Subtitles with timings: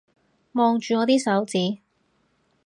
[0.53, 1.77] 望住我啲手指